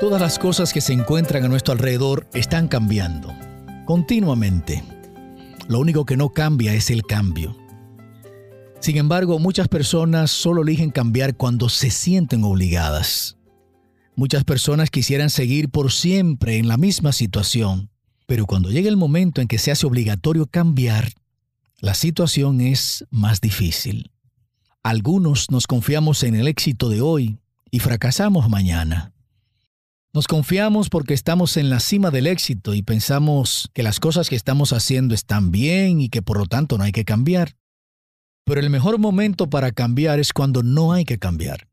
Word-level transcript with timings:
Todas 0.00 0.20
las 0.20 0.40
cosas 0.40 0.72
que 0.72 0.80
se 0.80 0.92
encuentran 0.92 1.44
a 1.44 1.48
nuestro 1.48 1.72
alrededor 1.72 2.28
están 2.34 2.66
cambiando, 2.66 3.32
continuamente. 3.84 4.82
Lo 5.68 5.78
único 5.78 6.04
que 6.04 6.16
no 6.16 6.30
cambia 6.30 6.74
es 6.74 6.90
el 6.90 7.04
cambio. 7.04 7.56
Sin 8.80 8.96
embargo, 8.96 9.38
muchas 9.38 9.68
personas 9.68 10.32
solo 10.32 10.62
eligen 10.62 10.90
cambiar 10.90 11.36
cuando 11.36 11.68
se 11.68 11.90
sienten 11.90 12.42
obligadas. 12.42 13.36
Muchas 14.16 14.42
personas 14.42 14.90
quisieran 14.90 15.30
seguir 15.30 15.70
por 15.70 15.92
siempre 15.92 16.58
en 16.58 16.66
la 16.66 16.76
misma 16.76 17.12
situación, 17.12 17.88
pero 18.26 18.46
cuando 18.46 18.70
llega 18.70 18.88
el 18.88 18.96
momento 18.96 19.40
en 19.40 19.48
que 19.48 19.58
se 19.58 19.70
hace 19.70 19.86
obligatorio 19.86 20.46
cambiar, 20.46 21.12
la 21.78 21.94
situación 21.94 22.60
es 22.60 23.06
más 23.10 23.40
difícil. 23.40 24.10
Algunos 24.82 25.52
nos 25.52 25.68
confiamos 25.68 26.24
en 26.24 26.34
el 26.34 26.48
éxito 26.48 26.88
de 26.88 27.00
hoy 27.00 27.38
y 27.70 27.78
fracasamos 27.78 28.50
mañana. 28.50 29.13
Nos 30.14 30.28
confiamos 30.28 30.90
porque 30.90 31.12
estamos 31.12 31.56
en 31.56 31.70
la 31.70 31.80
cima 31.80 32.12
del 32.12 32.28
éxito 32.28 32.72
y 32.72 32.82
pensamos 32.82 33.68
que 33.74 33.82
las 33.82 33.98
cosas 33.98 34.28
que 34.28 34.36
estamos 34.36 34.72
haciendo 34.72 35.12
están 35.12 35.50
bien 35.50 36.00
y 36.00 36.08
que 36.08 36.22
por 36.22 36.38
lo 36.38 36.46
tanto 36.46 36.78
no 36.78 36.84
hay 36.84 36.92
que 36.92 37.04
cambiar. 37.04 37.56
Pero 38.44 38.60
el 38.60 38.70
mejor 38.70 39.00
momento 39.00 39.50
para 39.50 39.72
cambiar 39.72 40.20
es 40.20 40.32
cuando 40.32 40.62
no 40.62 40.92
hay 40.92 41.04
que 41.04 41.18
cambiar. 41.18 41.66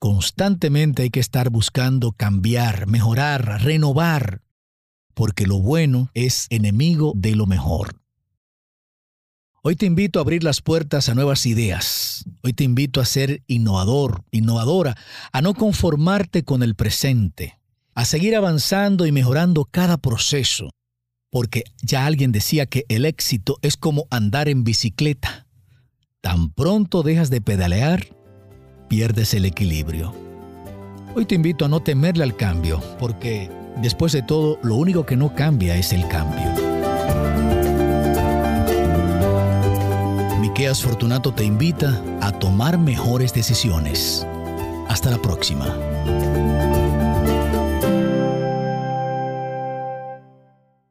Constantemente 0.00 1.02
hay 1.02 1.10
que 1.10 1.20
estar 1.20 1.48
buscando 1.48 2.10
cambiar, 2.10 2.88
mejorar, 2.88 3.62
renovar, 3.62 4.42
porque 5.14 5.46
lo 5.46 5.60
bueno 5.60 6.10
es 6.12 6.48
enemigo 6.50 7.12
de 7.14 7.36
lo 7.36 7.46
mejor. 7.46 8.00
Hoy 9.68 9.74
te 9.74 9.84
invito 9.84 10.20
a 10.20 10.22
abrir 10.22 10.44
las 10.44 10.60
puertas 10.60 11.08
a 11.08 11.16
nuevas 11.16 11.44
ideas. 11.44 12.24
Hoy 12.44 12.52
te 12.52 12.62
invito 12.62 13.00
a 13.00 13.04
ser 13.04 13.42
innovador, 13.48 14.22
innovadora, 14.30 14.94
a 15.32 15.42
no 15.42 15.54
conformarte 15.54 16.44
con 16.44 16.62
el 16.62 16.76
presente, 16.76 17.58
a 17.92 18.04
seguir 18.04 18.36
avanzando 18.36 19.06
y 19.06 19.10
mejorando 19.10 19.64
cada 19.64 19.96
proceso. 19.96 20.70
Porque 21.32 21.64
ya 21.82 22.06
alguien 22.06 22.30
decía 22.30 22.66
que 22.66 22.84
el 22.88 23.04
éxito 23.04 23.58
es 23.60 23.76
como 23.76 24.06
andar 24.08 24.48
en 24.48 24.62
bicicleta. 24.62 25.48
Tan 26.20 26.50
pronto 26.50 27.02
dejas 27.02 27.28
de 27.30 27.40
pedalear, 27.40 28.06
pierdes 28.88 29.34
el 29.34 29.46
equilibrio. 29.46 30.14
Hoy 31.16 31.26
te 31.26 31.34
invito 31.34 31.64
a 31.64 31.68
no 31.68 31.80
temerle 31.80 32.22
al 32.22 32.36
cambio, 32.36 32.80
porque 33.00 33.50
después 33.82 34.12
de 34.12 34.22
todo, 34.22 34.60
lo 34.62 34.76
único 34.76 35.04
que 35.04 35.16
no 35.16 35.34
cambia 35.34 35.76
es 35.76 35.92
el 35.92 36.06
cambio. 36.06 36.55
Fortunato 40.74 41.32
te 41.32 41.44
invita 41.44 42.02
a 42.20 42.32
tomar 42.32 42.76
mejores 42.76 43.32
decisiones. 43.32 44.26
Hasta 44.88 45.10
la 45.10 45.18
próxima. 45.18 45.66